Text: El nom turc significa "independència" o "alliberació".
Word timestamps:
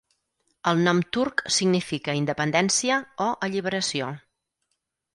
El 0.71 0.79
nom 0.87 1.01
turc 1.17 1.43
significa 1.59 2.17
"independència" 2.23 3.01
o 3.27 3.31
"alliberació". 3.49 4.13